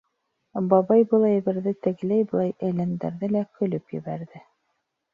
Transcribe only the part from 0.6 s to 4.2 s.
Бабай был әйберҙе тегеләй-былай әйләндерҙе лә көлөп